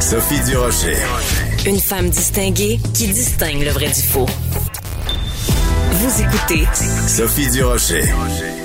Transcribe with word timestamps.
Sophie 0.00 0.40
Durocher. 0.44 0.96
Une 1.66 1.78
femme 1.78 2.10
distinguée 2.10 2.78
qui 2.94 3.08
distingue 3.08 3.62
le 3.62 3.70
vrai 3.70 3.86
du 3.86 4.02
faux. 4.02 4.26
Vous 5.92 6.22
écoutez 6.22 6.66
Sophie 7.08 7.50
Durocher. 7.50 8.02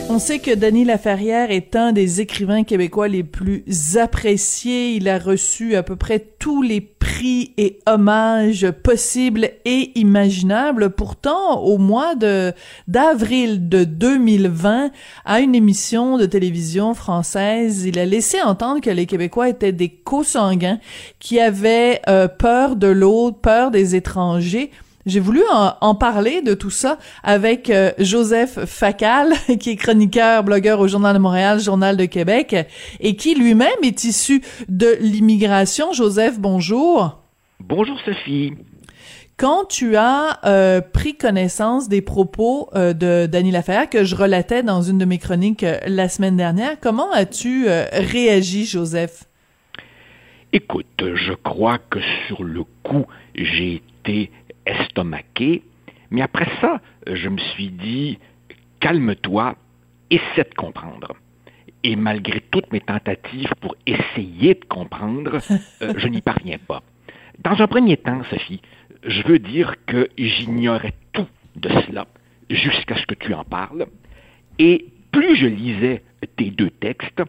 On 0.10 0.20
sait 0.20 0.40
que 0.40 0.54
Denis 0.54 0.84
Laferrière 0.84 1.52
est 1.52 1.76
un 1.76 1.94
des 1.94 2.22
écrivains 2.22 2.64
québécois 2.64 3.08
les 3.08 3.24
plus 3.24 3.64
appréciés. 3.98 4.92
Il 4.92 5.08
a 5.08 5.20
reçu 5.20 5.76
à 5.76 5.84
peu 5.84 5.96
près 5.96 6.20
tous 6.20 6.62
les 6.62 6.82
et 7.24 7.80
hommages 7.86 8.70
possibles 8.84 9.50
et 9.66 9.92
imaginables. 9.96 10.90
Pourtant, 10.90 11.60
au 11.60 11.78
mois 11.78 12.16
de 12.16 12.54
d'avril 12.88 13.70
de 13.70 13.84
2020, 13.84 14.92
à 15.26 15.40
une 15.40 15.56
émission 15.56 16.18
de 16.18 16.26
télévision 16.26 16.94
française, 16.94 17.86
il 17.86 18.00
a 18.00 18.06
laissé 18.06 18.42
entendre 18.42 18.82
que 18.82 18.90
les 18.90 19.06
Québécois 19.06 19.50
étaient 19.50 19.72
des 19.72 19.90
co-sanguins 19.90 20.80
qui 21.20 21.40
avaient 21.40 22.02
euh, 22.08 22.28
peur 22.28 22.76
de 22.76 22.88
l'autre, 22.88 23.38
peur 23.40 23.72
des 23.72 23.96
étrangers. 23.96 24.72
J'ai 25.08 25.20
voulu 25.20 25.42
en, 25.52 25.96
parler 25.96 26.42
de 26.42 26.54
tout 26.54 26.70
ça 26.70 27.00
avec 27.24 27.72
euh, 27.72 27.92
Joseph 27.98 28.66
Facal, 28.66 29.34
qui 29.60 29.72
est 29.72 29.76
chroniqueur, 29.76 30.44
blogueur 30.44 30.80
au 30.80 30.88
Journal 30.88 31.16
de 31.16 31.20
Montréal, 31.20 31.60
Journal 31.60 31.98
de 31.98 32.06
Québec, 32.06 32.56
et 33.00 33.16
qui 33.16 33.34
lui-même 33.34 33.70
est 33.84 34.04
issu 34.04 34.44
de 34.70 34.98
l'immigration. 35.00 35.92
Joseph, 35.92 36.40
bonjour. 36.40 37.21
Bonjour 37.64 38.00
Sophie. 38.02 38.54
Quand 39.38 39.66
tu 39.66 39.96
as 39.96 40.40
euh, 40.46 40.82
pris 40.82 41.16
connaissance 41.16 41.90
des 41.90 42.02
propos 42.02 42.70
euh, 42.74 42.94
de 42.94 43.28
Danny 43.28 43.52
Laferrière 43.52 43.90
que 43.90 44.04
je 44.04 44.16
relatais 44.16 44.64
dans 44.64 44.82
une 44.82 44.98
de 44.98 45.06
mes 45.06 45.20
chroniques 45.20 45.66
la 45.86 46.10
semaine 46.10 46.38
dernière, 46.38 46.80
comment 46.80 47.12
as-tu 47.12 47.68
réagi, 47.68 48.66
Joseph? 48.66 49.26
Écoute, 50.54 51.04
je 51.16 51.34
crois 51.34 51.78
que 51.78 52.00
sur 52.28 52.44
le 52.44 52.64
coup, 52.84 53.06
j'ai 53.36 53.76
été 53.76 54.32
estomaqué. 54.66 55.64
Mais 56.10 56.22
après 56.22 56.48
ça, 56.60 56.82
je 57.08 57.30
me 57.30 57.38
suis 57.38 57.70
dit, 57.70 58.18
calme-toi, 58.80 59.56
essaie 60.10 60.50
de 60.50 60.56
comprendre. 60.56 61.16
Et 61.84 61.96
malgré 61.96 62.42
toutes 62.52 62.72
mes 62.72 62.82
tentatives 62.82 63.54
pour 63.60 63.76
essayer 63.86 64.56
de 64.56 64.66
comprendre, 64.66 65.40
euh, 65.82 65.94
je 65.96 66.08
n'y 66.08 66.22
parviens 66.22 66.58
pas. 66.58 66.84
Dans 67.44 67.60
un 67.60 67.68
premier 67.68 67.98
temps, 67.98 68.22
Sophie, 68.30 68.62
je 69.04 69.24
veux 69.24 69.40
dire 69.40 69.76
que 69.88 70.10
j'ignorais 70.18 70.94
tout 71.12 71.28
de 71.56 71.70
cela 71.88 72.06
jusqu'à 72.50 72.98
ce 72.98 73.06
que 73.08 73.16
tu 73.16 73.34
en 73.34 73.44
parles. 73.44 73.88
Et 74.60 74.86
plus 75.12 75.36
je 75.36 75.48
lisais 75.48 76.04
tes 76.38 76.52
deux 76.52 76.70
textes, 76.70 77.24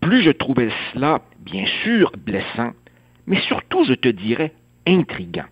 plus 0.00 0.22
je 0.22 0.30
trouvais 0.30 0.70
cela, 0.92 1.22
bien 1.38 1.66
sûr, 1.84 2.10
blessant, 2.16 2.72
mais 3.26 3.40
surtout, 3.42 3.84
je 3.84 3.94
te 3.94 4.08
dirais, 4.08 4.52
intrigant 4.86 5.46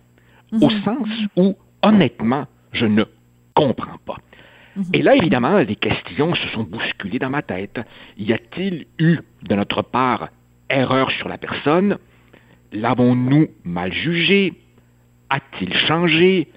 au 0.51 0.69
mhm. 0.69 0.83
sens 0.83 1.07
où, 1.37 1.55
honnêtement, 1.81 2.45
je 2.73 2.85
ne 2.85 3.05
comprends 3.53 3.97
pas. 4.05 4.17
Mhm. 4.75 4.83
Et 4.93 5.01
là, 5.01 5.15
évidemment, 5.15 5.57
les 5.59 5.75
questions 5.75 6.35
se 6.35 6.47
sont 6.49 6.63
bousculées 6.63 7.19
dans 7.19 7.29
ma 7.29 7.41
tête. 7.41 7.79
Y 8.17 8.33
a-t-il 8.33 8.85
eu, 8.99 9.19
de 9.43 9.55
notre 9.55 9.81
part, 9.81 10.29
erreur 10.69 11.09
sur 11.11 11.29
la 11.29 11.37
personne? 11.37 11.97
L'avons-nous 12.73 13.49
mal 13.63 13.93
jugé? 13.93 14.53
A-t-il 15.29 15.73
changé? 15.75 16.47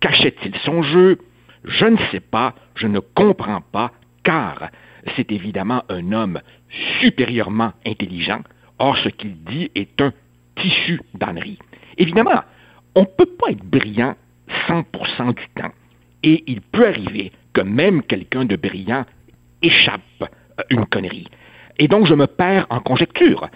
Cachait-il 0.00 0.54
son 0.64 0.82
jeu? 0.82 1.18
Je 1.64 1.86
ne 1.86 1.96
sais 2.10 2.20
pas, 2.20 2.54
je 2.74 2.86
ne 2.86 3.00
comprends 3.00 3.62
pas, 3.62 3.92
car 4.22 4.70
c'est 5.16 5.32
évidemment 5.32 5.82
un 5.88 6.12
homme 6.12 6.40
supérieurement 7.00 7.72
intelligent. 7.86 8.42
Or, 8.78 8.98
ce 8.98 9.08
qu'il 9.08 9.42
dit 9.44 9.70
est 9.74 9.98
un 10.02 10.12
tissu 10.56 11.00
d'ânerie. 11.14 11.58
Évidemment, 11.96 12.42
on 12.94 13.00
ne 13.00 13.06
peut 13.06 13.24
pas 13.38 13.50
être 13.50 13.64
brillant 13.64 14.14
100% 14.68 15.34
du 15.34 15.48
temps. 15.54 15.72
Et 16.22 16.44
il 16.46 16.60
peut 16.60 16.86
arriver 16.86 17.32
que 17.54 17.62
même 17.62 18.02
quelqu'un 18.02 18.44
de 18.44 18.56
brillant 18.56 19.06
échappe 19.62 20.02
à 20.58 20.64
une 20.68 20.84
connerie. 20.84 21.28
Et 21.78 21.88
donc, 21.88 22.06
je 22.06 22.14
me 22.14 22.26
perds 22.26 22.66
en 22.70 22.80
conjecture. 22.80 23.48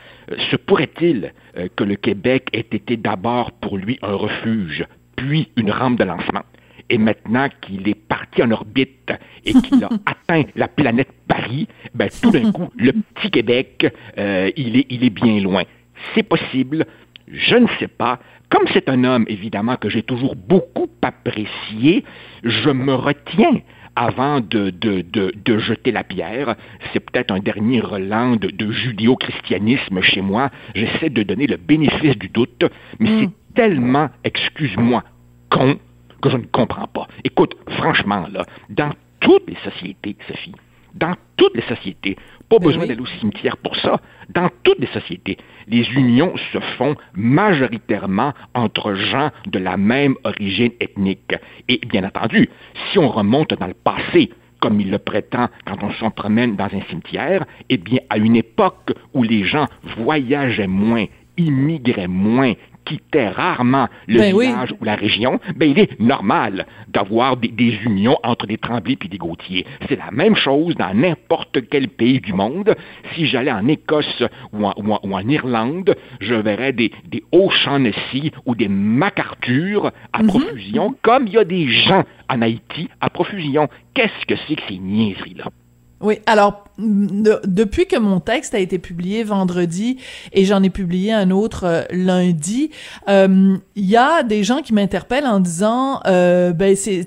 Se 0.51 0.57
pourrait-il 0.57 1.33
euh, 1.57 1.69
que 1.75 1.85
le 1.85 1.97
Québec 1.97 2.49
ait 2.53 2.61
été 2.61 2.97
d'abord 2.97 3.53
pour 3.53 3.79
lui 3.79 3.99
un 4.03 4.15
refuge, 4.15 4.85
puis 5.17 5.49
une 5.57 5.71
rampe 5.71 5.99
de 5.99 6.05
lancement, 6.05 6.43
et 6.91 6.99
maintenant 6.99 7.49
qu'il 7.61 7.89
est 7.89 7.95
parti 7.95 8.43
en 8.43 8.51
orbite 8.51 9.13
et 9.45 9.53
qu'il 9.53 9.83
a 9.85 9.89
atteint 10.07 10.43
la 10.57 10.69
planète 10.69 11.13
Paris, 11.29 11.69
ben, 11.95 12.09
tout 12.21 12.31
d'un 12.31 12.53
coup, 12.53 12.69
le 12.77 12.93
petit 12.93 13.31
Québec, 13.31 13.87
euh, 14.19 14.51
il, 14.57 14.77
est, 14.77 14.87
il 14.91 15.05
est 15.05 15.11
bien 15.11 15.41
loin. 15.41 15.63
C'est 16.15 16.25
possible, 16.25 16.87
je 17.29 17.57
ne 17.57 17.69
sais 17.79 17.89
pas, 17.89 18.19
comme 18.51 18.67
c'est 18.73 18.89
un 18.89 19.05
homme, 19.05 19.25
évidemment, 19.29 19.77
que 19.77 19.89
j'ai 19.89 20.03
toujours 20.03 20.35
beaucoup 20.35 20.89
apprécié, 21.03 22.05
je 22.43 22.71
me 22.71 22.95
retiens 22.95 23.61
avant 23.97 24.41
de, 24.41 24.71
de, 24.71 25.59
jeter 25.59 25.93
la 25.93 26.05
pierre. 26.05 26.57
C'est 26.93 27.01
peut-être 27.01 27.31
un 27.31 27.41
dernier 27.41 27.81
relent 27.81 28.37
de, 28.37 28.71
judéo-christianisme 28.71 30.01
chez 30.01 30.21
moi. 30.21 30.51
J'essaie 30.75 31.11
de 31.11 31.23
donner 31.23 31.47
le 31.47 31.57
bénéfice 31.57 32.17
du 32.19 32.29
doute, 32.29 32.65
mais 32.99 33.09
c'est 33.21 33.27
mm. 33.27 33.33
tellement, 33.55 34.09
excuse-moi, 34.25 35.05
con 35.51 35.79
que 36.23 36.31
je 36.31 36.37
ne 36.37 36.45
comprends 36.45 36.87
pas. 36.87 37.09
Écoute, 37.25 37.57
franchement, 37.79 38.27
là, 38.31 38.45
dans 38.69 38.93
toutes 39.21 39.49
les 39.49 39.57
sociétés, 39.65 40.17
Sophie, 40.29 40.55
dans 40.95 41.15
toutes 41.37 41.55
les 41.57 41.63
sociétés, 41.63 42.17
pas 42.49 42.59
ben 42.59 42.67
besoin 42.67 42.87
d'aller 42.87 43.01
au 43.01 43.07
cimetière 43.07 43.57
pour 43.57 43.77
ça. 43.77 44.01
Dans 44.29 44.51
toutes 44.63 44.79
les 44.79 44.87
sociétés, 44.89 45.39
les 45.69 45.89
unions 45.93 46.35
se 46.53 46.59
font 46.77 46.97
majoritairement 47.15 48.33
entre 48.55 48.95
gens 48.95 49.31
de 49.47 49.59
la 49.59 49.77
même 49.77 50.17
origine 50.25 50.73
ethnique. 50.81 51.35
Et 51.69 51.81
bien 51.87 52.05
entendu, 52.05 52.49
si 52.91 52.99
on 52.99 53.09
remonte 53.09 53.55
dans 53.55 53.67
le 53.67 53.75
passé, 53.75 54.31
comme 54.61 54.81
il 54.81 54.91
le 54.91 54.99
prétend 54.99 55.49
quand 55.65 55.83
on 55.83 55.91
s'en 55.93 56.11
promène 56.11 56.57
dans 56.57 56.67
un 56.67 56.83
cimetière, 56.89 57.45
eh 57.69 57.79
bien, 57.79 58.01
à 58.11 58.19
une 58.19 58.37
époque 58.37 58.93
où 59.15 59.23
les 59.23 59.45
gens 59.45 59.67
voyageaient 59.97 60.67
moins, 60.67 61.07
immigraient 61.37 62.09
moins, 62.09 62.53
quittait 62.85 63.29
rarement 63.29 63.89
le 64.07 64.19
ben 64.19 64.39
village 64.39 64.75
ou 64.81 64.85
la 64.85 64.95
région, 64.95 65.41
ben 65.57 65.71
il 65.71 65.79
est 65.79 65.99
normal 66.01 66.67
d'avoir 66.89 67.37
des, 67.37 67.51
unions 67.85 68.19
entre 68.23 68.47
des 68.47 68.59
Tremblay 68.59 68.97
et 69.05 69.09
des 69.09 69.19
Gautier. 69.19 69.67
C'est 69.89 69.97
la 69.97 70.11
même 70.11 70.35
chose 70.35 70.75
dans 70.77 70.95
n'importe 70.95 71.69
quel 71.69 71.89
pays 71.89 72.21
du 72.21 72.33
monde. 72.33 72.75
Si 73.15 73.27
j'allais 73.27 73.53
en 73.53 73.67
Écosse 73.69 74.23
ou 74.53 74.67
en, 74.67 75.29
Irlande, 75.29 75.95
je 76.21 76.35
verrais 76.35 76.73
des, 76.73 76.91
des 77.07 77.23
O'Shaughnessy 77.33 78.33
ou 78.47 78.55
des 78.55 78.69
MacArthur 78.69 79.93
à 80.13 80.23
mhm. 80.23 80.29
profusion, 80.29 80.95
comme 81.03 81.27
il 81.27 81.35
y 81.35 81.39
a 81.39 81.45
des 81.45 81.69
gens 81.69 82.05
en 82.29 82.43
Haïti 82.43 82.89
à 83.01 83.11
profusion. 83.11 83.69
Qu'est-ce 83.95 84.27
que 84.27 84.35
c'est 84.47 84.57
que 84.57 84.63
ces 84.69 84.79
niaiseries-là? 84.79 85.45
Oui, 86.01 86.19
alors 86.25 86.65
depuis 86.79 87.87
que 87.87 87.99
mon 87.99 88.21
texte 88.21 88.55
a 88.55 88.59
été 88.59 88.79
publié 88.79 89.23
vendredi 89.23 89.99
et 90.33 90.47
j'en 90.47 90.63
ai 90.63 90.71
publié 90.71 91.13
un 91.13 91.31
autre 91.31 91.65
euh, 91.67 91.83
lundi, 91.91 92.71
euh, 93.09 93.59
il 93.77 93.85
y 93.85 93.99
a 93.99 94.23
des 94.23 94.43
gens 94.43 94.63
qui 94.63 94.73
m'interpellent 94.73 95.27
en 95.27 95.41
disant 95.41 96.01
euh, 96.07 96.53
ben 96.53 96.75
c'est 96.75 97.07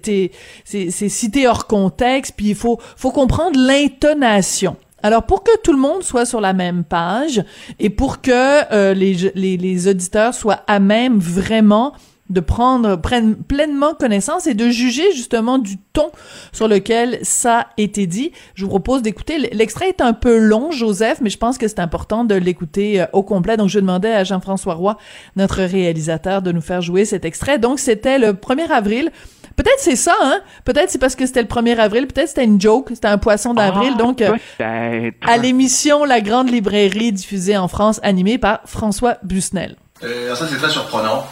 c'est 0.63 1.09
cité 1.09 1.47
hors 1.47 1.65
contexte 1.65 2.33
puis 2.37 2.49
il 2.49 2.55
faut 2.55 2.79
faut 2.95 3.11
comprendre 3.11 3.59
l'intonation. 3.59 4.75
Alors 5.01 5.23
pour 5.23 5.43
que 5.43 5.51
tout 5.63 5.73
le 5.73 5.79
monde 5.79 6.03
soit 6.03 6.27
sur 6.27 6.39
la 6.39 6.53
même 6.53 6.83
page 6.83 7.43
et 7.79 7.89
pour 7.89 8.21
que 8.21 8.93
les, 8.93 9.31
les 9.33 9.57
les 9.57 9.87
auditeurs 9.87 10.35
soient 10.35 10.61
à 10.67 10.79
même 10.79 11.17
vraiment 11.17 11.93
de 12.29 12.39
prendre 12.39 12.95
prennent 12.95 13.35
pleinement 13.35 13.94
connaissance 13.94 14.47
et 14.47 14.53
de 14.53 14.69
juger 14.69 15.11
justement 15.13 15.57
du 15.57 15.78
ton 15.78 16.09
sur 16.51 16.67
lequel 16.67 17.19
ça 17.22 17.59
a 17.59 17.67
été 17.78 18.07
dit. 18.07 18.31
Je 18.56 18.63
vous 18.63 18.69
propose 18.69 19.01
d'écouter. 19.01 19.38
L'extrait 19.38 19.89
est 19.89 20.01
un 20.01 20.13
peu 20.13 20.38
long, 20.38 20.72
Joseph, 20.72 21.19
mais 21.22 21.29
je 21.29 21.38
pense 21.38 21.57
que 21.57 21.67
c'est 21.67 21.79
important 21.79 22.23
de 22.23 22.35
l'écouter 22.35 23.01
euh, 23.01 23.06
au 23.13 23.23
complet. 23.23 23.57
Donc, 23.57 23.69
je 23.69 23.79
demandais 23.79 24.13
à 24.13 24.23
Jean-François 24.23 24.73
Roy, 24.73 24.97
notre 25.35 25.61
réalisateur, 25.64 26.41
de 26.41 26.52
nous 26.52 26.61
faire 26.61 26.81
jouer 26.81 27.05
cet 27.05 27.25
extrait. 27.25 27.59
Donc, 27.59 27.79
c'était 27.79 28.17
le 28.17 28.34
1er 28.34 28.70
avril. 28.72 29.11
Peut-être 29.55 29.79
c'est 29.79 29.96
ça, 29.96 30.16
hein? 30.22 30.40
Peut-être 30.66 30.90
c'est 30.90 30.97
parce 30.97 31.16
que 31.16 31.28
c'était 31.28 31.43
le 31.43 31.47
1er 31.47 31.78
avril. 31.78 32.08
Peut-être 32.08 32.29
c'était 32.29 32.46
une 32.46 32.59
joke. 32.59 32.90
C'était 32.90 33.09
un 33.09 33.20
poisson 33.20 33.53
d'avril. 33.53 33.91
Ah, 33.96 33.97
donc, 33.97 34.22
euh, 34.22 35.11
à 35.22 35.37
l'émission 35.37 36.05
La 36.05 36.22
Grande 36.22 36.49
Librairie 36.49 37.11
diffusée 37.11 37.58
en 37.58 37.67
France, 37.67 37.99
animée 38.02 38.37
par 38.40 38.61
François 38.66 39.17
Busnel. 39.23 39.75
Euh, 40.03 40.34
ça, 40.35 40.47
c'est 40.47 40.58
très 40.58 40.70
surprenant. 40.70 41.23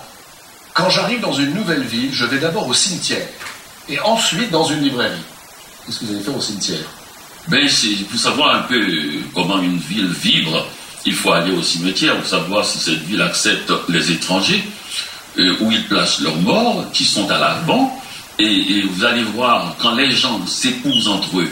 Quand 0.74 0.90
j'arrive 0.90 1.20
dans 1.20 1.34
une 1.34 1.54
nouvelle 1.54 1.84
ville, 1.84 2.14
je 2.14 2.26
vais 2.26 2.40
d'abord 2.40 2.68
au 2.68 2.74
cimetière 2.74 3.28
et 3.90 4.00
ensuite 4.02 4.52
dans 4.52 4.64
une 4.64 4.82
librairie. 4.82 5.22
Qu'est-ce 5.86 6.00
que 6.00 6.06
vous 6.06 6.14
allez 6.14 6.24
faire 6.24 6.38
au 6.38 6.42
cimetière? 6.42 6.86
Ben, 7.48 7.68
pour 8.10 8.20
savoir 8.20 8.56
un 8.56 8.62
peu 8.62 8.82
comment 9.34 9.60
une 9.60 9.78
ville 9.78 10.08
vibre, 10.08 10.66
il 11.06 11.14
faut 11.14 11.32
aller 11.32 11.52
au 11.52 11.62
cimetière 11.62 12.16
pour 12.18 12.28
savoir 12.28 12.66
si 12.66 12.78
cette 12.78 13.04
ville 13.04 13.22
accepte 13.22 13.72
les 13.90 14.12
étrangers, 14.12 14.64
euh, 15.40 15.56
où 15.60 15.72
ils 15.72 15.84
placent 15.86 16.22
leurs 16.22 16.38
morts, 16.38 16.86
qui 16.94 17.04
sont 17.04 17.30
à 17.30 17.40
l'avant. 17.40 17.98
Et, 18.40 18.84
vous 18.84 19.04
allez 19.04 19.24
voir, 19.24 19.76
quand 19.80 19.94
les 19.94 20.12
gens 20.12 20.46
s'épousent 20.48 21.08
entre 21.08 21.40
eux, 21.40 21.52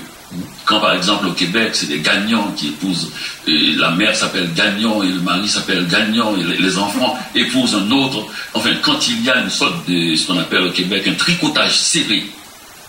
Quand 0.65 0.79
par 0.79 0.93
exemple 0.93 1.25
au 1.25 1.31
Québec, 1.31 1.71
c'est 1.73 1.87
des 1.87 1.99
gagnants 1.99 2.51
qui 2.55 2.67
épousent, 2.67 3.11
et 3.47 3.73
la 3.75 3.91
mère 3.91 4.15
s'appelle 4.15 4.53
Gagnon 4.53 5.01
et 5.01 5.07
le 5.07 5.21
mari 5.21 5.47
s'appelle 5.47 5.87
Gagnon 5.87 6.37
et 6.37 6.61
les 6.61 6.77
enfants 6.77 7.17
épousent 7.35 7.75
un 7.75 7.89
autre. 7.91 8.25
Enfin, 8.53 8.71
quand 8.81 9.07
il 9.07 9.23
y 9.23 9.29
a 9.29 9.39
une 9.39 9.49
sorte 9.49 9.89
de 9.89 10.15
ce 10.15 10.27
qu'on 10.27 10.37
appelle 10.37 10.63
au 10.63 10.71
Québec 10.71 11.07
un 11.07 11.13
tricotage 11.13 11.75
serré 11.75 12.23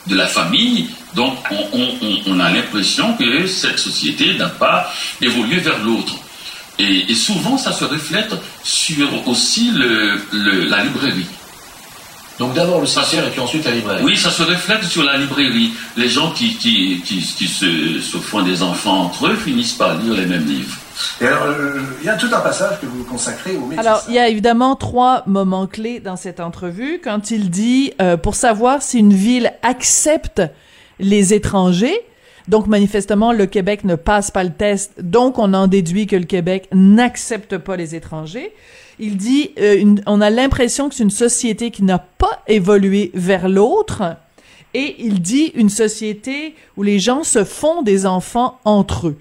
de 0.06 0.14
la 0.14 0.26
famille, 0.26 0.88
donc 1.14 1.38
on, 2.26 2.40
a 2.40 2.50
l'impression 2.50 3.16
que 3.16 3.46
cette 3.46 3.78
société 3.78 4.34
n'a 4.34 4.48
pas 4.48 4.92
évolué 5.20 5.56
vers 5.56 5.78
l'autre. 5.82 6.14
Et, 6.78 7.14
souvent, 7.14 7.58
ça 7.58 7.72
se 7.72 7.84
reflète 7.84 8.32
sur 8.62 9.28
aussi 9.28 9.70
la 10.32 10.82
librairie. 10.82 11.26
Donc 12.40 12.54
d'abord 12.54 12.80
le 12.80 12.86
sanctuaire 12.86 13.26
et 13.26 13.30
puis 13.30 13.40
ensuite 13.40 13.66
la 13.66 13.72
librairie. 13.72 14.02
Oui, 14.02 14.16
ça 14.16 14.30
se 14.30 14.42
reflète 14.42 14.82
sur 14.84 15.04
la 15.04 15.18
librairie. 15.18 15.72
Les 15.98 16.08
gens 16.08 16.30
qui, 16.30 16.56
qui, 16.56 17.02
qui, 17.04 17.20
se, 17.20 18.00
font 18.16 18.40
des 18.40 18.62
enfants 18.62 19.02
entre 19.02 19.26
eux 19.26 19.36
finissent 19.36 19.74
par 19.74 19.98
lire 19.98 20.14
les 20.14 20.24
mêmes 20.24 20.46
livres. 20.46 20.74
Et 21.20 21.26
alors, 21.26 21.42
euh, 21.44 21.82
il 22.00 22.06
y 22.06 22.08
a 22.08 22.16
tout 22.16 22.30
un 22.32 22.40
passage 22.40 22.80
que 22.80 22.86
vous 22.86 23.04
consacrez 23.04 23.56
au 23.56 23.66
métis. 23.66 23.86
Alors, 23.86 24.02
il 24.08 24.14
y 24.14 24.18
a 24.18 24.26
évidemment 24.26 24.74
trois 24.74 25.22
moments 25.26 25.66
clés 25.66 26.00
dans 26.00 26.16
cette 26.16 26.40
entrevue. 26.40 26.98
Quand 27.04 27.30
il 27.30 27.50
dit, 27.50 27.92
euh, 28.00 28.16
pour 28.16 28.34
savoir 28.34 28.80
si 28.80 29.00
une 29.00 29.12
ville 29.12 29.52
accepte 29.62 30.40
les 30.98 31.34
étrangers, 31.34 32.00
donc 32.48 32.68
manifestement, 32.68 33.32
le 33.34 33.44
Québec 33.44 33.84
ne 33.84 33.96
passe 33.96 34.30
pas 34.30 34.44
le 34.44 34.52
test, 34.52 34.92
donc 35.02 35.38
on 35.38 35.52
en 35.52 35.66
déduit 35.66 36.06
que 36.06 36.16
le 36.16 36.24
Québec 36.24 36.68
n'accepte 36.72 37.58
pas 37.58 37.76
les 37.76 37.94
étrangers. 37.94 38.54
Il 38.98 39.18
dit, 39.18 39.50
euh, 39.58 39.96
on 40.06 40.22
a 40.22 40.30
l'impression 40.30 40.88
que 40.88 40.94
c'est 40.94 41.02
une 41.02 41.10
société 41.10 41.70
qui 41.70 41.82
n'a 41.82 42.06
évolué 42.50 43.10
vers 43.14 43.48
l'autre. 43.48 44.16
Et 44.74 44.96
il 44.98 45.20
dit 45.20 45.52
une 45.54 45.70
société 45.70 46.54
où 46.76 46.82
les 46.82 46.98
gens 46.98 47.24
se 47.24 47.44
font 47.44 47.82
des 47.82 48.06
enfants 48.06 48.58
entre 48.64 49.08
eux. 49.08 49.18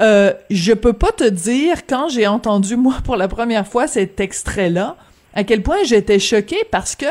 Euh, 0.00 0.32
je 0.50 0.72
peux 0.72 0.92
pas 0.92 1.12
te 1.12 1.28
dire 1.28 1.86
quand 1.86 2.08
j'ai 2.08 2.26
entendu 2.26 2.76
moi 2.76 2.96
pour 3.04 3.16
la 3.16 3.28
première 3.28 3.66
fois 3.66 3.86
cet 3.86 4.18
extrait-là 4.18 4.96
à 5.34 5.44
quel 5.44 5.62
point 5.62 5.82
j'étais 5.84 6.18
choquée 6.18 6.64
parce 6.70 6.96
que 6.96 7.06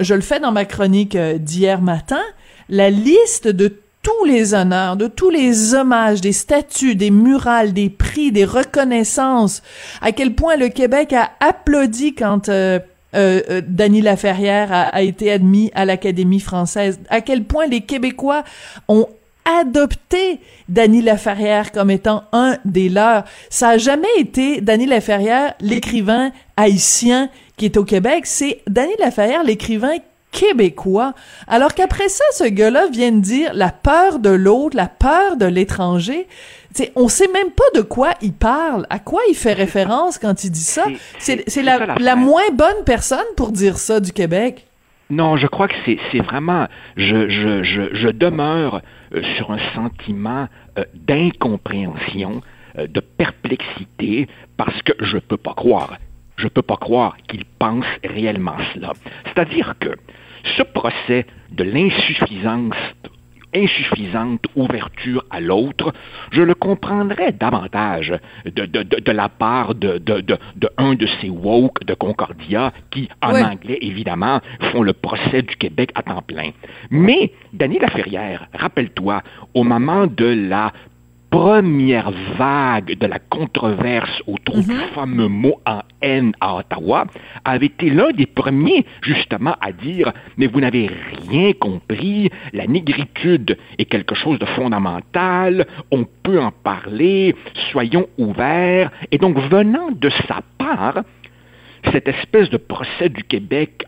je 0.00 0.14
le 0.14 0.20
fais 0.20 0.40
dans 0.40 0.52
ma 0.52 0.64
chronique 0.64 1.16
euh, 1.16 1.38
d'hier 1.38 1.80
matin, 1.80 2.22
la 2.68 2.90
liste 2.90 3.46
de 3.48 3.80
tous 4.02 4.24
les 4.24 4.54
honneurs, 4.54 4.96
de 4.96 5.08
tous 5.08 5.30
les 5.30 5.74
hommages, 5.74 6.20
des 6.20 6.32
statues, 6.32 6.94
des 6.94 7.10
murales, 7.10 7.72
des 7.72 7.90
prix, 7.90 8.30
des 8.30 8.44
reconnaissances, 8.44 9.62
à 10.00 10.12
quel 10.12 10.34
point 10.34 10.56
le 10.56 10.68
Québec 10.68 11.12
a 11.12 11.32
applaudi 11.40 12.14
quand 12.14 12.48
euh, 12.48 12.78
euh, 13.14 13.40
euh 13.50 14.02
Laferrière 14.02 14.72
a, 14.72 14.82
a, 14.82 15.02
été 15.02 15.30
admis 15.30 15.70
à 15.74 15.84
l'Académie 15.84 16.40
française, 16.40 16.98
à 17.08 17.20
quel 17.20 17.44
point 17.44 17.66
les 17.66 17.80
Québécois 17.80 18.44
ont 18.88 19.06
adopté 19.60 20.40
Dany 20.68 21.02
Laferrière 21.02 21.72
comme 21.72 21.90
étant 21.90 22.24
un 22.32 22.58
des 22.64 22.88
leurs. 22.88 23.24
Ça 23.48 23.70
a 23.70 23.78
jamais 23.78 24.08
été 24.18 24.60
Dany 24.60 24.86
Laferrière, 24.86 25.54
l'écrivain 25.60 26.32
haïtien 26.56 27.30
qui 27.56 27.64
est 27.64 27.76
au 27.76 27.84
Québec, 27.84 28.26
c'est 28.26 28.60
Dany 28.66 28.92
Laferrière, 28.98 29.42
l'écrivain 29.44 29.96
québécois. 30.30 31.14
Alors 31.46 31.74
qu'après 31.74 32.08
ça, 32.08 32.24
ce 32.34 32.44
gars-là 32.44 32.88
vient 32.88 33.12
de 33.12 33.20
dire 33.20 33.52
la 33.54 33.70
peur 33.70 34.18
de 34.18 34.30
l'autre, 34.30 34.76
la 34.76 34.88
peur 34.88 35.36
de 35.36 35.46
l'étranger. 35.46 36.26
T'sais, 36.76 36.92
on 36.94 37.08
sait 37.08 37.28
même 37.32 37.52
pas 37.52 37.64
de 37.74 37.80
quoi 37.80 38.10
il 38.20 38.34
parle, 38.34 38.86
à 38.90 38.98
quoi 38.98 39.22
il 39.30 39.34
fait 39.34 39.54
référence 39.54 40.18
quand 40.18 40.44
il 40.44 40.50
dit 40.50 40.60
ça. 40.60 40.84
C'est 41.16 41.62
la, 41.62 41.96
la, 41.98 42.16
moins 42.16 42.50
bonne 42.52 42.84
personne 42.84 43.24
pour 43.34 43.50
dire 43.50 43.78
ça 43.78 43.98
du 43.98 44.12
Québec. 44.12 44.66
Non, 45.08 45.38
je 45.38 45.46
crois 45.46 45.68
que 45.68 45.74
c'est 45.86 46.18
vraiment, 46.18 46.66
je, 46.98 47.30
je, 47.30 47.62
je, 47.62 47.94
je, 47.94 48.08
demeure 48.08 48.82
euh, 49.14 49.22
sur 49.38 49.52
un 49.52 49.58
sentiment 49.74 50.48
euh, 50.76 50.84
d'incompréhension, 50.92 52.42
euh, 52.76 52.86
de 52.86 53.00
perplexité, 53.00 54.28
parce 54.58 54.82
que 54.82 54.92
je 55.00 55.16
peux 55.16 55.38
pas 55.38 55.54
croire, 55.54 55.96
je 56.36 56.46
peux 56.46 56.60
pas 56.60 56.76
croire 56.76 57.16
qu'il 57.26 57.46
pense 57.58 57.86
réellement 58.04 58.58
cela. 58.74 58.92
C'est-à-dire 59.24 59.76
que 59.80 59.96
ce 60.58 60.62
procès 60.62 61.24
de 61.52 61.64
l'insuffisance 61.64 62.76
insuffisante 63.54 64.44
ouverture 64.54 65.24
à 65.30 65.40
l'autre, 65.40 65.92
je 66.30 66.42
le 66.42 66.54
comprendrais 66.54 67.32
davantage 67.32 68.14
de, 68.44 68.66
de, 68.66 68.82
de, 68.82 69.12
la 69.12 69.28
part 69.28 69.74
de, 69.74 69.98
de, 69.98 70.38
un 70.78 70.94
de 70.94 71.06
ces 71.20 71.30
woke 71.30 71.84
de 71.84 71.94
Concordia 71.94 72.72
qui, 72.90 73.08
en 73.22 73.34
anglais, 73.34 73.78
évidemment, 73.80 74.40
font 74.72 74.82
le 74.82 74.92
procès 74.92 75.42
du 75.42 75.56
Québec 75.56 75.90
à 75.94 76.02
temps 76.02 76.22
plein. 76.22 76.50
Mais, 76.90 77.32
Daniel 77.52 77.82
Laferrière, 77.82 78.48
rappelle-toi, 78.54 79.22
au 79.54 79.64
moment 79.64 80.06
de 80.06 80.26
la 80.26 80.72
première 81.30 82.10
vague 82.38 82.98
de 82.98 83.06
la 83.06 83.18
controverse 83.18 84.22
autour 84.26 84.58
du 84.58 84.72
mhm. 84.72 84.80
fameux 84.94 85.28
mot 85.28 85.60
en 85.66 85.80
haine 86.02 86.32
à 86.40 86.56
Ottawa 86.56 87.06
avait 87.44 87.66
été 87.66 87.90
l'un 87.90 88.10
des 88.12 88.26
premiers 88.26 88.86
justement 89.02 89.56
à 89.60 89.72
dire 89.72 90.12
mais 90.36 90.46
vous 90.46 90.60
n'avez 90.60 90.90
rien 91.28 91.52
compris, 91.52 92.30
la 92.52 92.66
négritude 92.66 93.58
est 93.78 93.84
quelque 93.86 94.14
chose 94.14 94.38
de 94.38 94.46
fondamental, 94.46 95.66
on 95.90 96.04
peut 96.22 96.40
en 96.40 96.52
parler, 96.52 97.34
soyons 97.70 98.06
ouverts 98.18 98.90
et 99.10 99.18
donc 99.18 99.38
venant 99.38 99.90
de 99.90 100.10
sa 100.28 100.40
part 100.58 101.02
cette 101.92 102.08
espèce 102.08 102.50
de 102.50 102.56
procès 102.56 103.08
du 103.08 103.22
Québec 103.24 103.84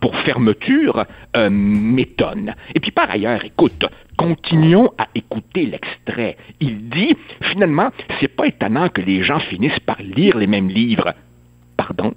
pour 0.00 0.16
fermeture 0.20 1.04
euh, 1.36 1.48
m'étonne. 1.50 2.54
Et 2.74 2.80
puis 2.80 2.90
par 2.90 3.10
ailleurs, 3.10 3.44
écoute, 3.44 3.84
continuons 4.18 4.90
à 4.98 5.06
écouter 5.14 5.64
l'extrait. 5.64 6.36
Il 6.60 6.90
dit, 6.90 7.16
finalement, 7.40 7.90
c'est 8.20 8.28
pas 8.28 8.48
étonnant 8.48 8.88
que 8.88 9.00
les 9.00 9.22
gens 9.22 9.38
finissent 9.38 9.80
par 9.86 10.02
lire 10.02 10.36
les 10.36 10.48
mêmes 10.48 10.68
livres. 10.68 11.14
Pardon? 11.76 12.12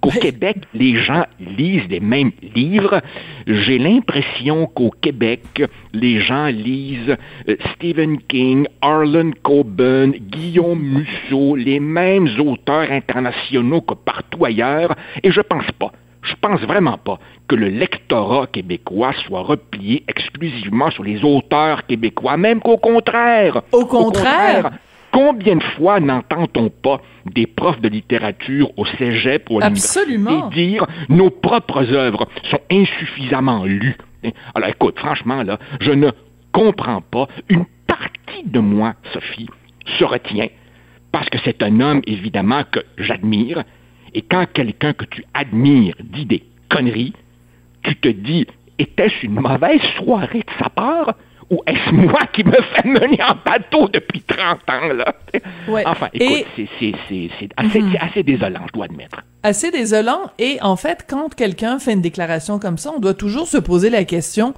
Qu'au 0.00 0.10
Québec, 0.10 0.56
les 0.74 0.96
gens 0.96 1.26
lisent 1.38 1.88
les 1.88 2.00
mêmes 2.00 2.32
livres. 2.54 3.02
J'ai 3.46 3.78
l'impression 3.78 4.66
qu'au 4.66 4.90
Québec, 4.90 5.62
les 5.92 6.20
gens 6.20 6.46
lisent 6.46 7.16
euh, 7.48 7.56
Stephen 7.74 8.18
King, 8.22 8.66
Arlen 8.80 9.32
Coben, 9.34 10.10
Guillaume 10.10 10.82
Musso, 10.82 11.54
les 11.54 11.78
mêmes 11.78 12.28
auteurs 12.40 12.90
internationaux 12.90 13.80
que 13.80 13.94
partout 13.94 14.44
ailleurs, 14.44 14.96
et 15.22 15.30
je 15.30 15.40
pense 15.40 15.70
pas 15.78 15.92
je 16.22 16.34
pense 16.40 16.60
vraiment 16.60 16.98
pas 16.98 17.18
que 17.48 17.56
le 17.56 17.68
lectorat 17.68 18.46
québécois 18.46 19.12
soit 19.26 19.42
replié 19.42 20.04
exclusivement 20.08 20.90
sur 20.90 21.02
les 21.02 21.24
auteurs 21.24 21.86
québécois, 21.86 22.36
même 22.36 22.60
qu'au 22.60 22.78
contraire. 22.78 23.62
Au 23.72 23.86
contraire. 23.86 24.70
Combien 25.10 25.56
de 25.56 25.62
fois 25.76 26.00
n'entend-on 26.00 26.70
pas 26.70 27.02
des 27.26 27.46
profs 27.46 27.80
de 27.82 27.88
littérature 27.88 28.70
au 28.78 28.86
cégep 28.86 29.50
ou 29.50 29.58
à 29.58 29.68
l'université 29.68 30.16
dire 30.52 30.86
nos 31.10 31.28
propres 31.28 31.92
œuvres 31.92 32.26
sont 32.50 32.60
insuffisamment 32.70 33.64
lues? 33.64 33.98
Alors 34.54 34.70
écoute, 34.70 34.98
franchement, 34.98 35.42
là, 35.42 35.58
je 35.80 35.92
ne 35.92 36.10
comprends 36.52 37.02
pas. 37.02 37.28
Une 37.50 37.66
partie 37.86 38.44
de 38.46 38.60
moi, 38.60 38.94
Sophie, 39.12 39.48
se 39.98 40.04
retient 40.04 40.48
parce 41.10 41.28
que 41.28 41.38
c'est 41.44 41.62
un 41.62 41.80
homme, 41.80 42.00
évidemment, 42.06 42.62
que 42.70 42.80
j'admire. 42.96 43.64
Et 44.14 44.22
quand 44.22 44.46
quelqu'un 44.52 44.92
que 44.92 45.04
tu 45.04 45.24
admires 45.34 45.96
dit 46.00 46.26
des 46.26 46.44
conneries, 46.68 47.14
tu 47.82 47.96
te 47.96 48.08
dis, 48.08 48.46
était-ce 48.78 49.26
une 49.26 49.40
mauvaise 49.40 49.80
soirée 49.98 50.40
de 50.40 50.62
sa 50.62 50.68
part? 50.68 51.14
ou 51.52 51.62
est-ce 51.66 51.94
moi 51.94 52.20
qui 52.32 52.44
me 52.44 52.52
fais 52.52 52.88
mener 52.88 53.22
en 53.22 53.36
bateau 53.44 53.86
depuis 53.88 54.22
30 54.22 54.58
ans, 54.70 54.92
là? 54.94 55.14
Enfin, 55.84 56.08
écoute, 56.14 56.46
c'est 56.56 57.00
assez, 57.58 57.80
mhm. 57.80 57.96
assez, 58.00 58.22
désolant, 58.22 58.60
je 58.68 58.72
dois 58.72 58.86
admettre. 58.86 59.22
Assez 59.42 59.70
désolant, 59.70 60.30
et 60.38 60.58
en 60.62 60.76
fait, 60.76 61.04
quand 61.06 61.34
quelqu'un 61.34 61.78
fait 61.78 61.92
une 61.92 62.00
déclaration 62.00 62.58
comme 62.58 62.78
ça, 62.78 62.90
on 62.96 63.00
doit 63.00 63.12
toujours 63.12 63.46
se 63.46 63.58
poser 63.58 63.90
la 63.90 64.04
question, 64.04 64.54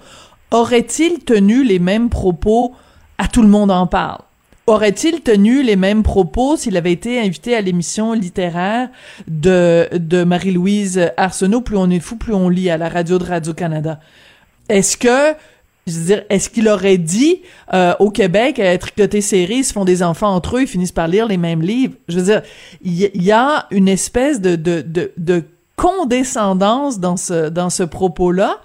aurait-il 0.53 1.25
tenu 1.25 1.65
les 1.65 1.81
mêmes 1.81 2.11
propos 2.11 2.75
à 3.19 3.27
tout 3.27 3.43
le 3.43 3.49
monde 3.49 3.73
en 3.73 3.89
parle? 3.89 4.21
Aurait-il 4.67 5.21
tenu 5.21 5.63
les 5.63 5.77
mêmes 5.77 6.03
propos 6.03 6.57
s'il 6.57 6.77
avait 6.79 6.93
été 6.93 7.21
invité 7.21 7.55
à 7.55 7.61
l'émission 7.61 8.15
littéraire 8.15 8.89
de, 9.29 9.89
de 9.93 10.25
Marie-Louise 10.25 11.11
Arsenault, 11.19 11.61
Plus 11.61 11.77
on 11.77 11.91
est 11.91 12.01
fou, 12.01 12.17
plus 12.17 12.33
on 12.33 12.49
lit 12.49 12.71
à 12.71 12.79
la 12.79 12.89
radio 12.89 13.19
de 13.19 13.25
Radio-Canada? 13.25 14.01
Est-ce 14.71 14.97
que 14.97 15.37
je 15.87 15.93
veux 15.93 16.05
dire, 16.07 16.23
est-ce 16.31 16.49
qu'il 16.49 16.67
aurait 16.69 16.97
dit 16.97 17.43
euh, 17.75 17.93
au 17.99 18.11
Québec, 18.11 18.59
à 18.59 18.77
tricoter 18.79 19.21
série, 19.21 19.57
ils 19.57 19.65
se 19.65 19.75
font 19.75 19.85
des 19.85 20.03
enfants 20.03 20.35
entre 20.35 20.57
eux, 20.57 20.63
ils 20.63 20.67
finissent 20.67 20.93
par 20.93 21.09
lire 21.09 21.29
les 21.29 21.37
mêmes 21.37 21.61
livres? 21.61 21.93
Je 22.09 22.19
veux 22.19 22.25
dire, 22.25 22.43
il 22.83 23.23
y, 23.23 23.33
a 23.33 23.67
une 23.71 23.89
espèce 23.89 24.41
de, 24.41 24.57
de, 24.57 24.81
de, 24.81 25.13
de 25.19 25.45
condescendance 25.77 27.01
dans 27.01 27.19
ce, 27.19 27.51
dans 27.51 27.69
ce 27.69 27.83
propos-là 27.83 28.61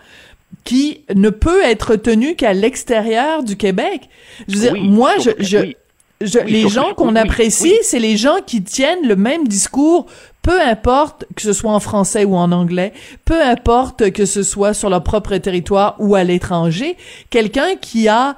qui 0.64 1.02
ne 1.14 1.30
peut 1.30 1.62
être 1.64 1.98
tenu 1.98 2.36
qu'à 2.36 2.54
l'extérieur 2.54 3.44
du 3.44 3.58
Québec. 3.58 4.08
Je 4.48 4.56
veux 4.56 4.62
dire, 4.62 4.76
moi, 4.82 5.14
je, 5.20 5.32
je 5.40 5.74
les 6.22 6.68
gens 6.68 6.94
qu'on 6.96 7.16
apprécie, 7.16 7.76
c'est 7.84 8.00
les 8.00 8.18
gens 8.18 8.38
qui 8.46 8.62
tiennent 8.62 9.08
le 9.08 9.16
même 9.16 9.48
discours, 9.48 10.06
peu 10.42 10.62
importe 10.62 11.26
que 11.36 11.42
ce 11.42 11.54
soit 11.54 11.72
en 11.72 11.80
français 11.80 12.26
ou 12.26 12.36
en 12.36 12.52
anglais, 12.52 12.94
peu 13.24 13.42
importe 13.42 14.12
que 14.12 14.26
ce 14.26 14.44
soit 14.44 14.74
sur 14.74 14.90
leur 14.90 15.04
propre 15.04 15.38
territoire 15.38 15.96
ou 16.00 16.16
à 16.16 16.24
l'étranger. 16.24 16.98
Quelqu'un 17.30 17.76
qui 17.76 18.08
a 18.08 18.36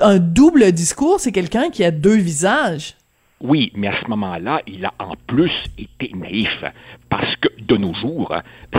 un 0.00 0.18
double 0.18 0.72
discours, 0.72 1.20
c'est 1.20 1.32
quelqu'un 1.32 1.70
qui 1.70 1.82
a 1.82 1.90
deux 1.90 2.16
visages. 2.16 2.96
Oui, 3.44 3.70
mais 3.74 3.88
à 3.88 4.00
ce 4.00 4.08
moment-là, 4.08 4.62
il 4.66 4.86
a 4.86 4.94
en 4.98 5.16
plus 5.26 5.52
été 5.76 6.10
naïf, 6.14 6.64
parce 7.10 7.36
que 7.36 7.48
de 7.60 7.76
nos 7.76 7.92
jours, 7.92 8.34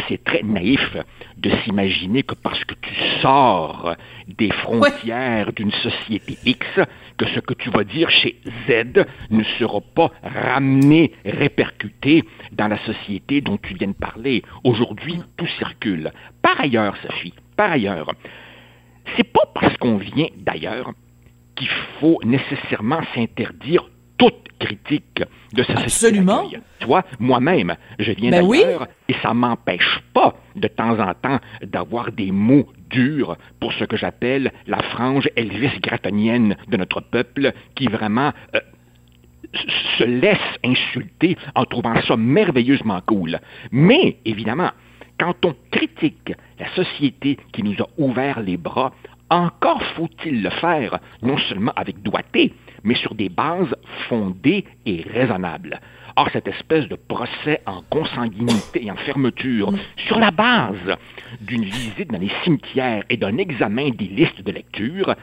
c'est 0.09 0.23
très 0.23 0.41
naïf 0.41 0.97
de 1.37 1.51
s'imaginer 1.63 2.23
que 2.23 2.33
parce 2.33 2.63
que 2.63 2.73
tu 2.81 2.91
sors 3.21 3.95
des 4.27 4.49
frontières 4.49 5.53
d'une 5.53 5.71
société 5.71 6.39
X, 6.45 6.65
que 7.15 7.27
ce 7.27 7.41
que 7.41 7.53
tu 7.53 7.69
vas 7.69 7.83
dire 7.83 8.09
chez 8.09 8.37
Z 8.67 9.05
ne 9.29 9.43
sera 9.59 9.81
pas 9.81 10.09
ramené, 10.23 11.11
répercuté 11.23 12.23
dans 12.51 12.67
la 12.67 12.83
société 12.87 13.41
dont 13.41 13.57
tu 13.57 13.75
viens 13.75 13.89
de 13.89 13.93
parler. 13.93 14.41
Aujourd'hui, 14.63 15.21
tout 15.37 15.47
circule. 15.59 16.11
Par 16.41 16.59
ailleurs, 16.59 16.97
Sophie, 17.03 17.35
par 17.55 17.71
ailleurs, 17.71 18.11
c'est 19.15 19.31
pas 19.31 19.45
parce 19.53 19.77
qu'on 19.77 19.97
vient 19.97 20.29
d'ailleurs 20.37 20.91
qu'il 21.55 21.69
faut 21.99 22.19
nécessairement 22.23 23.01
s'interdire 23.13 23.87
critique 24.59 25.23
de 25.53 25.63
sa 25.63 25.73
Absolument. 25.79 26.49
Tu 26.79 26.85
vois, 26.85 27.03
moi-même, 27.19 27.75
je 27.99 28.11
viens 28.11 28.31
ben 28.31 28.47
d'ailleurs 28.47 28.87
et 29.07 29.15
ça 29.21 29.33
m'empêche 29.33 30.01
pas 30.13 30.35
de 30.55 30.67
temps 30.67 30.99
en 30.99 31.13
temps 31.13 31.39
d'avoir 31.63 32.11
des 32.11 32.31
mots 32.31 32.67
durs 32.89 33.37
pour 33.59 33.73
ce 33.73 33.83
que 33.85 33.97
j'appelle 33.97 34.51
la 34.67 34.81
frange 34.81 35.29
Elvis 35.35 35.79
gratonienne 35.81 36.55
de 36.67 36.77
notre 36.77 37.01
peuple 37.01 37.53
qui 37.75 37.87
vraiment 37.87 38.31
euh, 38.55 38.59
se 39.97 40.03
laisse 40.03 40.37
insulter 40.63 41.37
en 41.55 41.65
trouvant 41.65 42.01
ça 42.01 42.17
merveilleusement 42.17 43.01
cool. 43.05 43.39
Mais, 43.71 44.17
évidemment, 44.25 44.71
quand 45.19 45.45
on 45.45 45.55
critique 45.71 46.33
la 46.59 46.73
société 46.75 47.37
qui 47.53 47.63
nous 47.63 47.75
a 47.81 47.87
ouvert 47.97 48.41
les 48.41 48.57
bras, 48.57 48.93
encore 49.29 49.81
faut-il 49.95 50.43
le 50.43 50.49
faire, 50.49 50.99
non 51.21 51.37
seulement 51.37 51.71
avec 51.75 52.01
doigté, 52.01 52.53
mais 52.85 52.95
sur 52.95 53.15
des 53.15 53.29
bases 53.29 53.75
fondées 54.07 54.63
et 54.85 55.03
raisonnables. 55.11 55.81
Or, 56.15 56.29
cette 56.31 56.47
espèce 56.47 56.87
de 56.87 56.95
procès 56.95 57.59
en 57.65 57.81
consanguinité 57.89 58.85
et 58.85 58.91
en 58.91 58.95
fermeture, 58.95 59.73
sur 60.07 60.17
la 60.17 60.31
base 60.31 60.95
d'une 61.41 61.65
visite 61.65 62.09
dans 62.09 62.19
les 62.19 62.31
cimetières 62.43 63.03
et 63.09 63.17
d'un 63.17 63.37
examen 63.37 63.89
des 63.89 64.05
listes 64.05 64.41
de 64.41 64.51
lecture, 64.51 65.13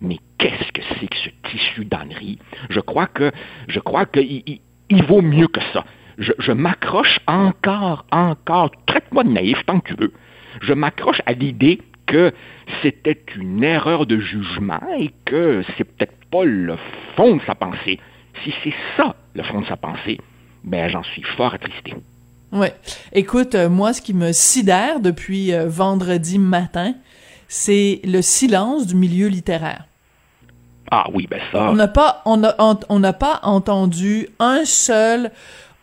mais 0.00 0.18
qu'est-ce 0.38 0.72
que 0.72 0.80
c'est 0.98 1.08
que 1.08 1.16
ce 1.18 1.50
tissu 1.50 1.84
d'ânerie? 1.84 2.38
Je 2.70 2.80
crois 2.80 3.08
que, 3.08 3.30
je 3.66 3.80
crois 3.80 4.06
qu'il 4.06 4.42
il, 4.88 5.04
vaut 5.04 5.20
mieux 5.20 5.48
que 5.48 5.60
ça. 5.74 5.84
Je, 6.16 6.32
je 6.38 6.52
m'accroche 6.52 7.18
encore, 7.26 8.06
encore, 8.10 8.70
traite-moi 8.86 9.24
de 9.24 9.30
naïf 9.30 9.58
tant 9.66 9.80
que 9.80 9.88
tu 9.88 10.00
veux. 10.00 10.12
Je 10.62 10.72
m'accroche 10.72 11.20
à 11.26 11.32
l'idée 11.32 11.80
que 12.08 12.32
c'était 12.82 13.20
une 13.36 13.62
erreur 13.62 14.06
de 14.06 14.18
jugement 14.18 14.80
et 14.98 15.12
que 15.24 15.62
c'est 15.76 15.84
peut-être 15.84 16.16
pas 16.30 16.44
le 16.44 16.76
fond 17.16 17.36
de 17.36 17.42
sa 17.46 17.54
pensée. 17.54 18.00
Si 18.42 18.52
c'est 18.64 18.74
ça, 18.96 19.14
le 19.34 19.42
fond 19.44 19.60
de 19.60 19.66
sa 19.66 19.76
pensée, 19.76 20.18
ben 20.64 20.88
j'en 20.88 21.02
suis 21.02 21.22
fort 21.22 21.54
attristé. 21.54 21.94
Ouais. 22.50 22.74
Écoute, 23.12 23.54
euh, 23.54 23.68
moi, 23.68 23.92
ce 23.92 24.00
qui 24.00 24.14
me 24.14 24.32
sidère 24.32 25.00
depuis 25.00 25.52
euh, 25.52 25.68
vendredi 25.68 26.38
matin, 26.38 26.94
c'est 27.46 28.00
le 28.04 28.22
silence 28.22 28.86
du 28.86 28.94
milieu 28.94 29.28
littéraire. 29.28 29.84
Ah 30.90 31.06
oui, 31.12 31.26
ben 31.30 31.40
ça. 31.52 31.70
On 31.70 31.74
n'a 31.74 31.88
pas, 31.88 32.22
on 32.24 32.42
on 32.88 32.98
n'a 32.98 33.12
pas 33.12 33.40
entendu 33.42 34.28
un 34.38 34.64
seul 34.64 35.30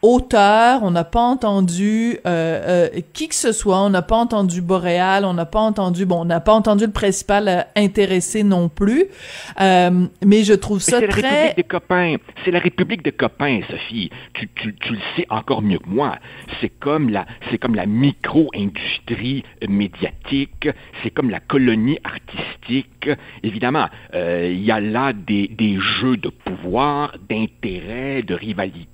auteur, 0.05 0.83
on 0.83 0.91
n'a 0.91 1.03
pas 1.03 1.21
entendu 1.21 2.19
euh, 2.27 2.89
euh, 2.95 3.01
qui 3.13 3.27
que 3.27 3.35
ce 3.35 3.51
soit, 3.51 3.79
on 3.81 3.89
n'a 3.89 4.03
pas 4.03 4.15
entendu 4.15 4.61
Boréal, 4.61 5.25
on 5.25 5.33
n'a 5.33 5.45
pas 5.45 5.59
entendu, 5.59 6.05
bon, 6.05 6.21
on 6.21 6.25
n'a 6.25 6.39
pas 6.39 6.53
entendu 6.53 6.85
le 6.85 6.91
principal 6.91 7.47
euh, 7.47 7.61
intéressé 7.75 8.43
non 8.43 8.69
plus, 8.69 9.05
mais 9.59 10.43
je 10.43 10.53
trouve 10.53 10.79
ça 10.79 11.01
très... 11.01 11.21
C'est 11.21 11.21
la 11.21 11.31
République 11.31 11.55
des 11.55 11.63
copains, 11.63 12.15
c'est 12.43 12.51
la 12.51 12.59
République 12.59 13.03
des 13.03 13.11
copains, 13.11 13.61
Sophie, 13.69 14.11
tu, 14.33 14.47
tu, 14.55 14.75
tu 14.75 14.93
le 14.93 14.99
sais 15.15 15.25
encore 15.29 15.63
mieux 15.63 15.79
que 15.79 15.89
moi, 15.89 16.17
c'est 16.61 16.69
comme 16.69 17.09
la, 17.09 17.25
c'est 17.49 17.57
comme 17.57 17.75
la 17.75 17.87
micro-industrie 17.87 19.43
médiatique, 19.67 20.69
c'est 21.01 21.09
comme 21.09 21.31
la 21.31 21.39
colonie 21.39 21.97
artistique, 22.03 23.09
évidemment, 23.41 23.87
il 24.13 24.63
y 24.63 24.71
a 24.71 24.79
là 24.79 25.13
des, 25.13 25.47
des 25.47 25.79
jeux 25.99 26.17
de 26.17 26.29
pouvoir, 26.29 27.15
d'intérêt, 27.27 28.21
de 28.21 28.35
rivalité, 28.35 28.87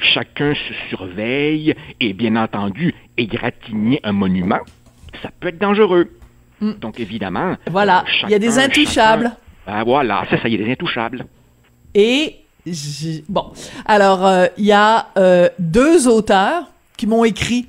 chacun 0.00 0.54
se 0.54 0.88
surveille 0.88 1.74
et 2.00 2.12
bien 2.12 2.36
entendu, 2.36 2.94
égratigner 3.16 4.00
un 4.04 4.12
monument, 4.12 4.60
ça 5.22 5.30
peut 5.40 5.48
être 5.48 5.58
dangereux. 5.58 6.10
Hmm. 6.60 6.72
Donc 6.80 6.98
évidemment, 7.00 7.56
voilà, 7.70 8.04
il 8.24 8.30
y 8.30 8.34
a 8.34 8.38
des 8.38 8.58
intouchables. 8.58 9.32
ben 9.66 9.84
voilà, 9.84 10.24
ça, 10.30 10.40
ça 10.40 10.48
y 10.48 10.54
est, 10.54 10.58
des 10.58 10.72
intouchables. 10.72 11.24
Et 11.94 12.36
bon, 13.28 13.52
alors 13.86 14.26
euh, 14.26 14.46
il 14.56 14.64
y 14.64 14.72
a 14.72 15.08
euh, 15.16 15.48
deux 15.58 16.08
auteurs 16.08 16.64
qui 16.96 17.06
m'ont 17.06 17.24
écrit 17.24 17.66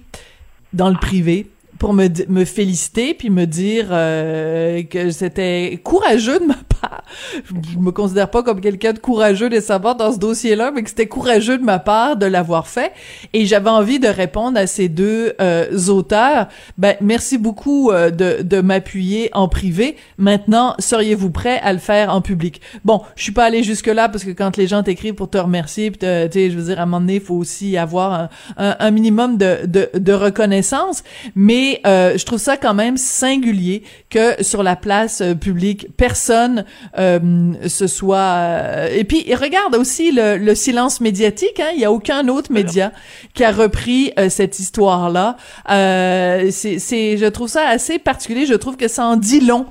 dans 0.73 0.89
le 0.89 0.97
privé 0.97 1.47
pour 1.77 1.93
me, 1.93 2.07
me 2.27 2.45
féliciter 2.45 3.13
puis 3.13 3.29
me 3.29 3.45
dire 3.45 3.87
euh, 3.91 4.83
que 4.83 5.11
c'était 5.11 5.79
courageux 5.83 6.39
de 6.39 6.45
ma 6.45 6.57
part. 6.81 7.03
Je 7.45 7.77
me 7.77 7.91
considère 7.91 8.29
pas 8.29 8.43
comme 8.43 8.61
quelqu'un 8.61 8.93
de 8.93 8.99
courageux 8.99 9.49
savoir 9.61 9.95
dans 9.95 10.11
ce 10.11 10.19
dossier-là, 10.19 10.71
mais 10.71 10.83
que 10.83 10.89
c'était 10.89 11.07
courageux 11.07 11.57
de 11.57 11.63
ma 11.63 11.79
part 11.79 12.17
de 12.17 12.25
l'avoir 12.25 12.67
fait. 12.67 12.91
Et 13.33 13.45
j'avais 13.45 13.69
envie 13.69 13.99
de 13.99 14.07
répondre 14.07 14.57
à 14.57 14.67
ces 14.67 14.89
deux 14.89 15.33
euh, 15.41 15.77
auteurs. 15.87 16.47
Ben 16.77 16.95
merci 17.01 17.37
beaucoup 17.37 17.91
euh, 17.91 18.09
de, 18.09 18.41
de 18.41 18.61
m'appuyer 18.61 19.29
en 19.33 19.47
privé. 19.47 19.95
Maintenant, 20.17 20.75
seriez-vous 20.79 21.31
prêt 21.31 21.59
à 21.59 21.73
le 21.73 21.79
faire 21.79 22.13
en 22.13 22.21
public? 22.21 22.61
Bon, 22.85 23.01
je 23.15 23.23
suis 23.23 23.31
pas 23.31 23.45
allé 23.45 23.63
jusque 23.63 23.87
là 23.87 24.09
parce 24.09 24.23
que 24.23 24.31
quand 24.31 24.57
les 24.57 24.67
gens 24.67 24.83
t'écrivent 24.83 25.15
pour 25.15 25.29
te 25.29 25.37
remercier, 25.37 25.91
tu 25.91 25.99
sais, 25.99 26.51
je 26.51 26.57
veux 26.57 26.65
dire 26.65 26.79
à 26.79 26.83
un 26.83 26.85
moment 26.85 27.01
donné, 27.01 27.15
il 27.15 27.21
faut 27.21 27.35
aussi 27.35 27.77
avoir 27.77 28.13
un, 28.13 28.29
un, 28.57 28.75
un 28.79 28.91
minimum 28.91 29.37
de, 29.37 29.65
de, 29.65 29.89
de 29.93 30.13
reconnaissance, 30.13 31.03
mais 31.35 31.81
euh, 31.85 32.17
je 32.17 32.25
trouve 32.25 32.39
ça 32.39 32.57
quand 32.57 32.73
même 32.73 32.97
singulier 32.97 33.83
que 34.09 34.43
sur 34.43 34.63
la 34.63 34.75
place 34.75 35.21
euh, 35.21 35.35
publique, 35.35 35.87
personne 35.97 36.65
euh, 36.97 37.53
se 37.67 37.87
soit... 37.87 38.89
Et 38.91 39.03
puis, 39.03 39.33
regarde 39.33 39.75
aussi 39.75 40.11
le, 40.11 40.53
silence 40.55 41.01
médiatique. 41.01 41.59
Hein? 41.59 41.71
Il 41.75 41.81
y 41.81 41.85
a 41.85 41.91
aucun 41.91 42.27
autre 42.27 42.51
média 42.51 42.91
qui 43.33 43.43
a 43.43 43.51
repris 43.51 44.11
cette 44.29 44.59
histoire-là. 44.59 45.37
c'est, 45.67 46.79
c'est, 46.79 47.17
je 47.17 47.25
trouve 47.25 47.47
ça 47.47 47.67
assez 47.67 47.99
particulier. 47.99 48.45
Je 48.45 48.55
trouve 48.55 48.77
que 48.77 48.87
ça 48.87 49.05
en 49.05 49.15
dit 49.15 49.41
long, 49.41 49.65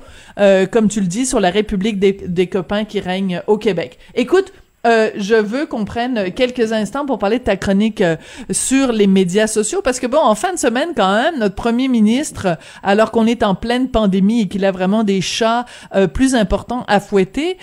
comme 0.71 0.87
tu 0.87 1.01
le 1.01 1.07
dis, 1.07 1.25
sur 1.25 1.39
la 1.39 1.49
République 1.49 1.99
des, 1.99 2.13
des 2.13 2.47
copains 2.47 2.85
qui 2.85 2.99
règne 2.99 3.41
au 3.47 3.57
Québec. 3.57 3.99
Écoute, 4.15 4.51
euh, 4.87 5.09
je 5.17 5.35
veux 5.35 5.65
qu'on 5.65 5.83
prenne 5.83 6.31
quelques 6.31 6.71
instants 6.71 7.05
pour 7.05 7.19
parler 7.19 7.39
de 7.39 7.43
ta 7.43 7.57
chronique 7.57 7.99
euh, 8.01 8.15
sur 8.49 8.93
les 8.93 9.07
médias 9.07 9.47
sociaux 9.47 9.81
parce 9.83 9.99
que 9.99 10.07
bon, 10.07 10.19
en 10.19 10.35
fin 10.35 10.53
de 10.53 10.59
semaine 10.59 10.89
quand 10.95 11.13
même, 11.13 11.37
notre 11.39 11.55
premier 11.55 11.89
ministre, 11.89 12.57
alors 12.81 13.11
qu'on 13.11 13.25
est 13.25 13.43
en 13.43 13.55
pleine 13.55 13.89
pandémie 13.89 14.41
et 14.41 14.47
qu'il 14.47 14.63
a 14.63 14.71
vraiment 14.71 15.03
des 15.03 15.19
chats 15.19 15.65
euh, 15.95 16.07
plus 16.07 16.33
importants 16.33 16.85
à 16.87 16.99
fouetter, 17.01 17.57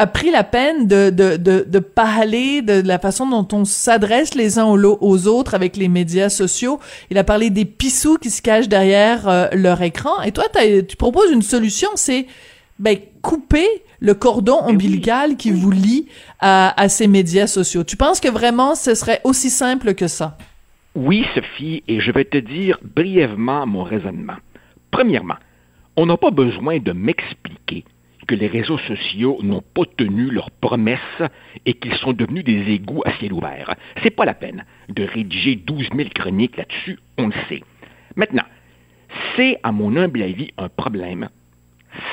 a 0.00 0.06
pris 0.06 0.30
la 0.30 0.44
peine 0.44 0.86
de, 0.86 1.10
de, 1.10 1.36
de, 1.36 1.64
de, 1.66 1.78
parler 1.80 2.62
de 2.62 2.86
la 2.86 3.00
façon 3.00 3.26
dont 3.26 3.48
on 3.50 3.64
s'adresse 3.64 4.36
les 4.36 4.60
uns 4.60 4.66
aux, 4.66 5.26
autres 5.26 5.54
avec 5.54 5.76
les 5.76 5.88
médias 5.88 6.28
sociaux. 6.28 6.78
Il 7.10 7.18
a 7.18 7.24
parlé 7.24 7.50
des 7.50 7.64
pissous 7.64 8.16
qui 8.16 8.30
se 8.30 8.40
cachent 8.40 8.68
derrière 8.68 9.50
leur 9.52 9.82
écran. 9.82 10.22
Et 10.22 10.30
toi, 10.30 10.44
tu 10.88 10.96
proposes 10.96 11.32
une 11.32 11.42
solution, 11.42 11.88
c'est 11.96 12.26
ben, 12.78 12.96
couper 13.22 13.66
le 14.00 14.14
cordon 14.14 14.58
eh 14.66 14.70
ombilical 14.70 15.36
qui 15.36 15.50
vous 15.50 15.70
lie 15.70 16.08
à, 16.40 16.88
ces 16.88 17.06
médias 17.06 17.46
sociaux. 17.46 17.84
Tu 17.84 17.96
penses 17.96 18.20
que 18.20 18.28
vraiment 18.28 18.74
ce 18.74 18.94
serait 18.94 19.20
aussi 19.24 19.50
simple 19.50 19.94
que 19.94 20.08
ça? 20.08 20.38
Oui, 20.94 21.24
Sophie, 21.34 21.82
et 21.86 22.00
je 22.00 22.10
vais 22.10 22.24
te 22.24 22.38
dire 22.38 22.78
brièvement 22.82 23.66
mon 23.66 23.82
raisonnement. 23.82 24.36
Premièrement, 24.90 25.36
on 25.96 26.06
n'a 26.06 26.16
pas 26.16 26.30
besoin 26.30 26.78
de 26.78 26.92
m'expliquer 26.92 27.84
que 28.26 28.34
les 28.34 28.46
réseaux 28.46 28.78
sociaux 28.78 29.38
n'ont 29.42 29.62
pas 29.62 29.84
tenu 29.96 30.30
leurs 30.30 30.50
promesses 30.50 31.22
et 31.66 31.74
qu'ils 31.74 31.94
sont 31.96 32.12
devenus 32.12 32.44
des 32.44 32.72
égouts 32.72 33.02
à 33.04 33.12
ciel 33.18 33.32
ouvert. 33.32 33.74
C'est 34.02 34.10
pas 34.10 34.24
la 34.24 34.34
peine 34.34 34.64
de 34.88 35.02
rédiger 35.04 35.56
12 35.56 35.88
000 35.96 36.08
chroniques 36.14 36.56
là-dessus, 36.56 36.98
on 37.16 37.28
le 37.28 37.34
sait. 37.48 37.62
Maintenant, 38.16 38.44
c'est, 39.34 39.58
à 39.62 39.72
mon 39.72 39.96
humble 39.96 40.22
avis, 40.22 40.50
un 40.58 40.68
problème 40.68 41.28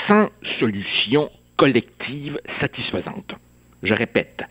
sans 0.07 0.29
solution 0.59 1.29
collective 1.57 2.39
satisfaisante. 2.59 3.35
Je 3.83 3.93
répète, 3.93 4.43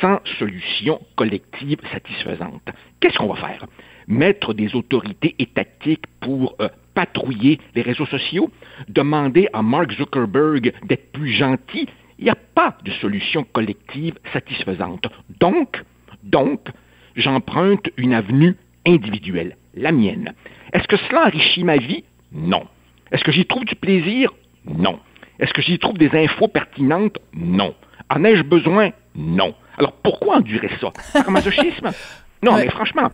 sans 0.00 0.20
solution 0.38 1.00
collective 1.16 1.78
satisfaisante. 1.92 2.68
Qu'est-ce 3.00 3.18
qu'on 3.18 3.32
va 3.32 3.48
faire? 3.48 3.66
Mettre 4.08 4.54
des 4.54 4.74
autorités 4.74 5.34
étatiques 5.38 6.06
pour 6.20 6.54
euh, 6.60 6.68
patrouiller 6.94 7.58
les 7.74 7.82
réseaux 7.82 8.06
sociaux? 8.06 8.50
Demander 8.88 9.48
à 9.52 9.62
Mark 9.62 9.92
Zuckerberg 9.92 10.72
d'être 10.84 11.12
plus 11.12 11.32
gentil? 11.32 11.88
Il 12.18 12.24
n'y 12.24 12.30
a 12.30 12.36
pas 12.54 12.76
de 12.84 12.90
solution 12.92 13.44
collective 13.44 14.14
satisfaisante. 14.32 15.06
Donc, 15.40 15.82
donc, 16.22 16.68
j'emprunte 17.14 17.90
une 17.96 18.14
avenue 18.14 18.56
individuelle, 18.86 19.56
la 19.74 19.92
mienne. 19.92 20.32
Est-ce 20.72 20.88
que 20.88 20.96
cela 20.96 21.26
enrichit 21.26 21.64
ma 21.64 21.76
vie? 21.76 22.04
Non. 22.32 22.64
Est-ce 23.12 23.24
que 23.24 23.32
j'y 23.32 23.46
trouve 23.46 23.64
du 23.64 23.74
plaisir? 23.74 24.32
Non. 24.66 24.98
Est-ce 25.38 25.52
que 25.52 25.62
j'y 25.62 25.78
trouve 25.78 25.98
des 25.98 26.10
infos 26.14 26.48
pertinentes? 26.48 27.18
Non. 27.34 27.74
En 28.10 28.24
ai-je 28.24 28.42
besoin? 28.42 28.90
Non. 29.14 29.54
Alors 29.78 29.92
pourquoi 29.92 30.36
endurer 30.36 30.70
ça? 30.80 30.92
Par 31.12 31.30
masochisme? 31.30 31.90
Non, 32.42 32.54
mais 32.56 32.68
franchement, 32.68 33.08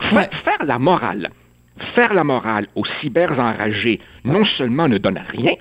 faire 0.00 0.64
la 0.64 0.78
morale, 0.78 1.30
faire 1.96 2.14
la 2.14 2.22
morale 2.22 2.68
aux 2.76 2.84
cybers 3.00 3.38
enragés, 3.38 4.00
non 4.24 4.44
seulement 4.44 4.86
ne 4.86 4.98
donne 4.98 5.20
rien, 5.30 5.54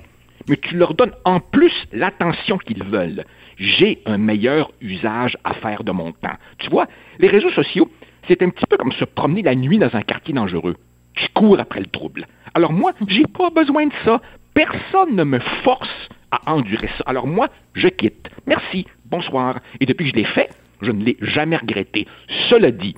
mais 0.48 0.56
tu 0.58 0.78
leur 0.78 0.94
donnes 0.94 1.14
en 1.26 1.40
plus 1.40 1.74
l'attention 1.92 2.60
qu'ils 2.60 2.84
veulent. 2.84 3.26
J'ai 3.58 4.02
un 4.06 4.20
meilleur 4.20 4.72
usage 4.82 5.36
à 5.44 5.56
faire 5.56 5.84
de 5.84 5.92
mon 5.92 6.12
temps. 6.12 6.38
Tu 6.60 6.70
vois, 6.70 6.86
les 7.18 7.28
réseaux 7.28 7.50
sociaux, 7.50 7.90
c'est 8.28 8.42
un 8.44 8.50
petit 8.50 8.66
peu 8.70 8.78
comme 8.78 8.92
se 8.92 9.04
promener 9.04 9.42
la 9.42 9.56
nuit 9.56 9.80
dans 9.80 9.94
un 9.96 10.04
quartier 10.04 10.34
dangereux. 10.34 10.76
Tu 11.16 11.28
cours 11.34 11.60
après 11.60 11.80
le 11.80 11.88
trouble. 11.88 12.28
Alors 12.54 12.72
moi, 12.72 12.92
j'ai 13.08 13.26
pas 13.26 13.50
besoin 13.50 13.88
de 13.88 13.94
ça. 14.06 14.22
Personne 14.58 15.16
ne 15.16 15.24
me 15.24 15.38
force 15.64 16.10
à 16.32 16.52
endurer 16.52 16.90
ça. 16.98 17.04
Alors 17.06 17.28
moi, 17.28 17.48
je 17.76 17.90
quitte. 17.90 18.28
Merci, 18.48 18.88
bonsoir. 19.06 19.60
Et 19.80 19.86
depuis 19.86 20.06
que 20.06 20.18
je 20.18 20.24
l'ai 20.24 20.28
fait, 20.28 20.50
je 20.82 20.90
ne 20.90 21.04
l'ai 21.04 21.16
jamais 21.22 21.58
regretté. 21.58 22.08
Cela 22.50 22.72
dit, 22.72 22.96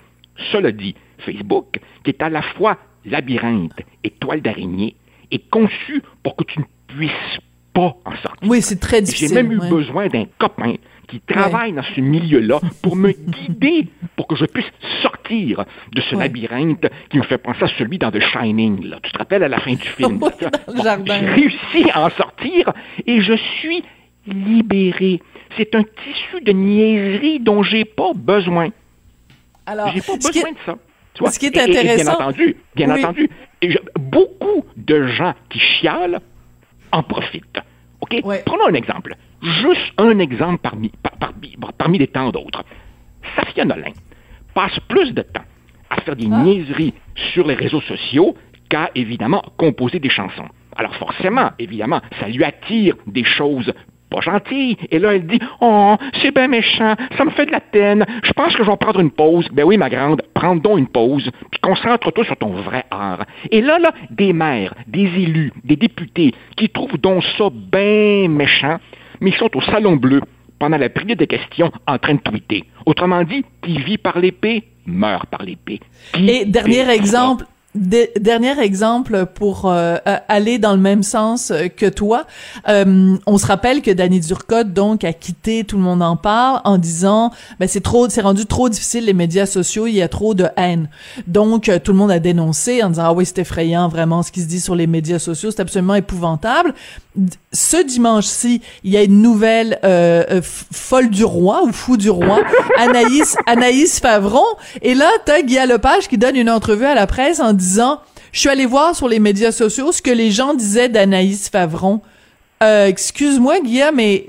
cela 0.53 0.71
dit, 0.71 0.95
Facebook, 1.17 1.81
qui 2.05 2.11
est 2.11 2.21
à 2.21 2.29
la 2.29 2.41
fois 2.41 2.77
labyrinthe 3.03 3.81
et 4.05 4.09
toile 4.09 4.41
d'araignée, 4.41 4.95
est 5.31 5.49
conçu 5.49 6.01
pour 6.23 6.37
que 6.37 6.45
tu 6.45 6.59
ne 6.59 6.65
puisses 6.95 7.39
pas 7.73 7.93
en 8.05 8.15
sortir. 8.23 8.49
Oui, 8.49 8.61
c'est 8.61 8.79
très 8.79 9.01
difficile. 9.01 9.27
J'ai 9.27 9.35
même 9.35 9.51
eu 9.51 9.59
besoin 9.59 10.07
d'un 10.07 10.27
copain 10.37 10.75
qui 11.09 11.19
travaille 11.21 11.73
dans 11.73 11.83
ce 11.95 12.01
milieu-là 12.01 12.59
pour 12.81 12.95
me 12.95 13.11
guider, 13.47 13.87
pour 14.15 14.27
que 14.27 14.35
je 14.35 14.45
puisse 14.45 14.71
sortir 15.01 15.65
de 15.93 16.01
ce 16.01 16.15
labyrinthe 16.15 16.87
qui 17.09 17.17
me 17.17 17.23
fait 17.23 17.37
penser 17.37 17.63
à 17.63 17.67
celui 17.77 17.97
dans 17.97 18.11
The 18.11 18.21
Shining. 18.21 18.85
Là. 18.85 18.99
Tu 19.03 19.11
te 19.11 19.17
rappelles 19.17 19.43
à 19.43 19.47
la 19.47 19.59
fin 19.59 19.73
du 19.73 19.87
film? 19.97 20.19
J'ai 21.05 21.13
réussi 21.13 21.89
à 21.93 22.05
en 22.05 22.09
sortir 22.11 22.71
et 23.05 23.21
je 23.21 23.33
suis 23.59 23.83
libéré. 24.27 25.21
C'est 25.57 25.73
un 25.75 25.83
tissu 25.83 26.41
de 26.43 26.51
niaiserie 26.51 27.39
dont 27.39 27.63
j'ai 27.63 27.85
pas 27.85 28.11
besoin. 28.13 28.69
Alors, 29.65 29.91
j'ai 29.93 30.01
pas 30.01 30.15
besoin 30.15 30.51
de 30.51 30.57
ça. 30.65 30.75
Ce 31.31 31.39
qui 31.39 31.47
est 31.47 31.57
intéressant. 31.57 32.17
bien 32.17 32.27
entendu, 32.27 32.55
bien 32.75 32.95
entendu, 32.95 33.29
beaucoup 33.99 34.65
de 34.77 35.07
gens 35.07 35.33
qui 35.49 35.59
chialent 35.59 36.21
en 36.91 37.03
profitent. 37.03 37.59
OK? 38.11 38.43
Prenons 38.45 38.67
un 38.67 38.73
exemple. 38.73 39.15
Juste 39.41 39.93
un 39.97 40.19
exemple 40.19 40.59
parmi, 40.61 40.91
parmi 41.77 41.97
les 41.97 42.07
tant 42.07 42.29
d'autres. 42.31 42.63
Safia 43.35 43.65
Nolin 43.65 43.93
passe 44.53 44.79
plus 44.87 45.13
de 45.13 45.21
temps 45.21 45.43
à 45.89 46.01
faire 46.01 46.15
des 46.15 46.27
ah. 46.31 46.43
niaiseries 46.43 46.93
sur 47.33 47.47
les 47.47 47.55
réseaux 47.55 47.81
sociaux 47.81 48.35
qu'à, 48.69 48.91
évidemment, 48.95 49.43
composer 49.57 49.99
des 49.99 50.09
chansons. 50.09 50.47
Alors 50.75 50.95
forcément, 50.95 51.51
évidemment, 51.59 52.01
ça 52.19 52.27
lui 52.27 52.43
attire 52.43 52.95
des 53.07 53.23
choses 53.23 53.73
pas 54.09 54.21
gentille. 54.21 54.77
Et 54.91 54.99
là, 54.99 55.13
elle 55.15 55.25
dit 55.25 55.39
Oh, 55.61 55.95
c'est 56.21 56.33
bien 56.33 56.47
méchant, 56.47 56.95
ça 57.17 57.25
me 57.25 57.31
fait 57.31 57.45
de 57.45 57.51
la 57.51 57.59
peine, 57.59 58.05
je 58.23 58.31
pense 58.33 58.55
que 58.55 58.63
je 58.63 58.69
vais 58.69 58.77
prendre 58.77 58.99
une 58.99 59.11
pause. 59.11 59.47
Ben 59.51 59.63
oui, 59.63 59.77
ma 59.77 59.89
grande, 59.89 60.21
prends 60.33 60.55
donc 60.55 60.79
une 60.79 60.87
pause, 60.87 61.29
puis 61.51 61.59
concentre-toi 61.61 62.25
sur 62.25 62.37
ton 62.37 62.49
vrai 62.49 62.85
art. 62.91 63.25
Et 63.51 63.61
là, 63.61 63.79
là, 63.79 63.93
des 64.09 64.33
maires, 64.33 64.73
des 64.87 65.05
élus, 65.05 65.53
des 65.63 65.75
députés 65.75 66.33
qui 66.57 66.69
trouvent 66.69 66.97
donc 66.97 67.23
ça 67.37 67.49
bien 67.51 68.27
méchant, 68.29 68.77
mais 69.21 69.31
ils 69.31 69.37
sont 69.37 69.55
au 69.55 69.61
Salon 69.61 69.95
Bleu 69.95 70.21
pendant 70.59 70.77
la 70.77 70.89
période 70.89 71.17
des 71.17 71.27
questions 71.27 71.71
en 71.87 71.97
train 71.97 72.15
de 72.15 72.19
tweeter. 72.19 72.65
Autrement 72.85 73.23
dit, 73.23 73.45
qui 73.61 73.77
vit 73.77 73.97
par 73.97 74.19
l'épée 74.19 74.63
meurt 74.85 75.27
par 75.27 75.43
l'épée. 75.43 75.79
Et 76.15 76.45
dernier 76.45 76.89
exemple, 76.89 77.45
dernier 77.75 78.59
exemple 78.61 79.27
pour 79.27 79.65
euh, 79.65 79.97
aller 80.27 80.57
dans 80.57 80.71
le 80.71 80.79
même 80.79 81.03
sens 81.03 81.53
que 81.77 81.87
toi. 81.87 82.25
Euh, 82.67 83.15
on 83.27 83.37
se 83.37 83.45
rappelle 83.45 83.83
que 83.83 83.91
Danny 83.91 84.19
Durcotte 84.19 84.73
donc 84.73 85.03
a 85.03 85.13
quitté 85.13 85.63
Tout 85.63 85.77
le 85.77 85.83
monde 85.83 86.01
en 86.01 86.15
parle 86.15 86.61
en 86.63 86.79
disant 86.79 87.31
ben 87.59 87.69
c'est 87.69 87.81
trop 87.81 88.09
c'est 88.09 88.21
rendu 88.21 88.47
trop 88.47 88.69
difficile 88.69 89.05
les 89.05 89.13
médias 89.13 89.45
sociaux, 89.45 89.85
il 89.85 89.93
y 89.93 90.01
a 90.01 90.07
trop 90.07 90.33
de 90.33 90.47
haine. 90.57 90.89
Donc 91.27 91.69
euh, 91.69 91.77
tout 91.77 91.91
le 91.91 91.97
monde 91.99 92.11
a 92.11 92.19
dénoncé 92.19 92.81
en 92.81 92.89
disant 92.89 93.05
ah 93.05 93.13
oui, 93.13 93.25
c'est 93.25 93.39
effrayant 93.39 93.87
vraiment 93.87 94.23
ce 94.23 94.31
qui 94.31 94.41
se 94.41 94.47
dit 94.47 94.61
sur 94.61 94.75
les 94.75 94.87
médias 94.87 95.19
sociaux, 95.19 95.51
c'est 95.51 95.61
absolument 95.61 95.95
épouvantable. 95.95 96.73
Ce 97.51 97.83
dimanche-ci, 97.83 98.61
il 98.83 98.91
y 98.91 98.97
a 98.97 99.03
une 99.03 99.21
nouvelle 99.21 99.77
folle 100.71 101.09
du 101.09 101.25
roi 101.25 101.63
ou 101.65 101.71
fou 101.71 101.97
du 101.97 102.09
roi, 102.09 102.39
Anaïs 102.77 103.35
Anaïs 103.45 103.99
Favron 103.99 104.45
et 104.81 104.95
là 104.95 105.09
t'as 105.25 105.41
Guy 105.41 105.57
Lepage 105.67 106.07
qui 106.07 106.17
donne 106.17 106.35
une 106.35 106.49
entrevue 106.49 106.85
à 106.85 106.95
la 106.95 107.07
presse 107.07 107.39
en 107.39 107.53
disant 107.59 107.99
je 108.31 108.39
suis 108.39 108.49
allé 108.49 108.65
voir 108.65 108.95
sur 108.95 109.07
les 109.07 109.19
médias 109.19 109.51
sociaux 109.51 109.91
ce 109.91 110.01
que 110.01 110.11
les 110.11 110.31
gens 110.31 110.53
disaient 110.53 110.89
d'Anaïs 110.89 111.49
Favron. 111.49 112.01
Euh, 112.61 112.87
excuse-moi, 112.87 113.61
Guillaume, 113.61 113.95
mais 113.95 114.27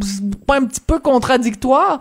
c'est 0.00 0.34
pas 0.46 0.58
un 0.58 0.66
petit 0.66 0.80
peu 0.80 0.98
contradictoire? 0.98 2.00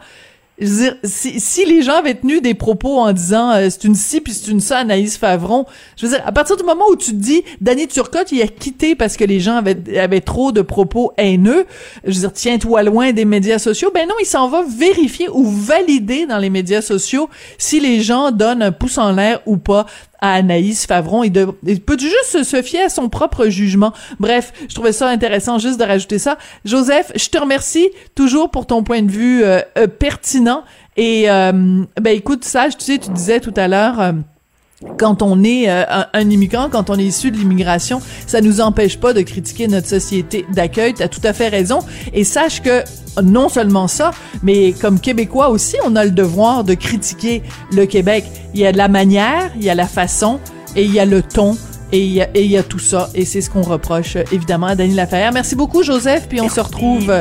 Je 0.61 0.65
veux 0.65 0.81
dire, 0.81 0.95
si, 1.05 1.39
si, 1.39 1.63
les 1.65 1.83
gens 1.83 1.93
avaient 1.93 2.15
tenu 2.15 2.41
des 2.41 2.53
propos 2.53 2.99
en 2.99 3.13
disant 3.13 3.51
euh, 3.51 3.67
c'est 3.69 3.85
une 3.85 3.95
ci 3.95 4.19
puis 4.19 4.33
c'est 4.33 4.51
une 4.51 4.59
ça 4.59 4.79
Anaïs 4.79 5.15
Favron, 5.15 5.65
je 5.95 6.05
veux 6.05 6.11
dire 6.11 6.21
à 6.25 6.33
partir 6.33 6.57
du 6.57 6.63
moment 6.63 6.83
où 6.91 6.97
tu 6.97 7.11
te 7.11 7.15
dis 7.15 7.43
Danny 7.61 7.87
Turcotte 7.87 8.33
il 8.33 8.41
a 8.41 8.47
quitté 8.47 8.93
parce 8.93 9.15
que 9.15 9.23
les 9.23 9.39
gens 9.39 9.55
avaient 9.55 9.97
avaient 9.97 10.19
trop 10.19 10.51
de 10.51 10.61
propos 10.61 11.13
haineux, 11.15 11.65
je 12.03 12.11
veux 12.11 12.19
dire 12.19 12.33
tiens-toi 12.33 12.83
loin 12.83 13.13
des 13.13 13.23
médias 13.23 13.57
sociaux. 13.57 13.89
Ben 13.93 14.05
non, 14.05 14.15
il 14.19 14.25
s'en 14.25 14.49
va 14.49 14.63
vérifier 14.67 15.29
ou 15.29 15.49
valider 15.49 16.25
dans 16.25 16.39
les 16.39 16.49
médias 16.49 16.81
sociaux 16.81 17.29
si 17.57 17.79
les 17.79 18.01
gens 18.01 18.31
donnent 18.31 18.61
un 18.61 18.73
pouce 18.73 18.97
en 18.97 19.13
l'air 19.13 19.39
ou 19.45 19.55
pas 19.55 19.85
à 20.21 20.33
Anaïs 20.33 20.85
Favron. 20.85 21.23
Il, 21.23 21.31
peut 21.81 21.97
juste 21.97 22.43
se 22.43 22.61
fier 22.61 22.85
à 22.85 22.89
son 22.89 23.09
propre 23.09 23.47
jugement. 23.47 23.93
Bref, 24.19 24.53
je 24.67 24.73
trouvais 24.73 24.91
ça 24.91 25.07
intéressant 25.07 25.57
juste 25.57 25.79
de 25.79 25.85
rajouter 25.85 26.19
ça. 26.19 26.37
Joseph, 26.65 27.11
je 27.15 27.29
te 27.29 27.37
remercie 27.37 27.89
toujours 28.15 28.49
pour 28.49 28.65
ton 28.65 28.83
point 28.83 29.01
de 29.01 29.11
vue 29.11 29.43
euh, 29.43 29.61
euh, 29.77 29.87
pertinent 29.87 30.63
et 30.97 31.29
euh, 31.29 31.83
ben 32.01 32.15
écoute, 32.15 32.43
Sage, 32.43 32.77
tu 32.77 32.85
sais, 32.85 32.97
tu 32.97 33.09
disais 33.11 33.39
tout 33.39 33.53
à 33.55 33.67
l'heure. 33.67 34.13
Euh, 34.83 34.89
quand 34.97 35.21
on 35.21 35.43
est 35.43 35.69
euh, 35.69 35.83
un, 36.13 36.29
immigrant, 36.29 36.69
quand 36.69 36.89
on 36.89 36.97
est 36.97 37.05
issu 37.05 37.31
de 37.31 37.37
l'immigration, 37.37 38.01
ça 38.27 38.41
nous 38.41 38.61
empêche 38.61 38.99
pas 38.99 39.13
de 39.13 39.21
critiquer 39.21 39.67
notre 39.67 39.87
société 39.87 40.45
d'accueil. 40.53 40.93
Tu 40.93 41.03
as 41.03 41.07
tout 41.07 41.21
à 41.23 41.33
fait 41.33 41.49
raison. 41.49 41.79
Et 42.13 42.23
sache 42.23 42.61
que 42.61 42.83
non 43.21 43.49
seulement 43.49 43.87
ça, 43.87 44.11
mais 44.43 44.73
comme 44.73 44.99
Québécois 44.99 45.49
aussi, 45.49 45.75
on 45.85 45.95
a 45.95 46.05
le 46.05 46.11
devoir 46.11 46.63
de 46.63 46.73
critiquer 46.73 47.43
le 47.73 47.85
Québec. 47.85 48.25
Il 48.53 48.61
y 48.61 48.65
a 48.65 48.71
la 48.71 48.87
manière, 48.87 49.51
il 49.55 49.63
y 49.63 49.69
a 49.69 49.75
la 49.75 49.87
façon 49.87 50.39
et 50.75 50.83
il 50.83 50.93
y 50.93 50.99
a 50.99 51.05
le 51.05 51.21
ton. 51.21 51.57
Et 51.91 52.05
il, 52.05 52.13
y 52.13 52.21
a, 52.21 52.29
et 52.35 52.43
il 52.43 52.51
y 52.51 52.57
a 52.57 52.61
tout 52.61 52.77
ça. 52.77 53.09
Et 53.15 53.25
c'est 53.25 53.41
ce 53.41 53.49
qu'on 53.49 53.63
reproche 53.63 54.15
évidemment 54.31 54.67
à 54.67 54.75
Dany 54.75 54.93
Laferrière. 54.93 55.33
Merci 55.33 55.55
beaucoup, 55.55 55.81
Joseph. 55.81 56.27
Puis 56.29 56.39
on 56.39 56.47
se 56.47 56.59
retrouve 56.59 57.11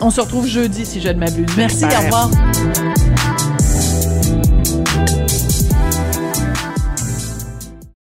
on 0.00 0.10
se 0.10 0.20
retrouve 0.20 0.46
jeudi, 0.46 0.84
si 0.84 1.00
je 1.00 1.08
ne 1.08 1.18
m'abuse. 1.18 1.56
Merci, 1.56 1.84
au 1.84 1.88
revoir. 1.88 2.30